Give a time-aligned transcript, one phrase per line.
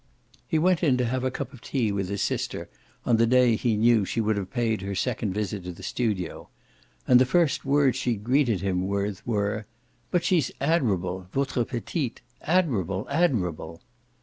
[0.47, 2.69] He went in to have a cup of tea with his sister
[3.05, 6.49] on the day he knew she would have paid her second visit to the studio,
[7.07, 9.67] and the first words she greeted him with were:
[10.09, 13.83] "But she's admirable votre petite admirable, admirable!"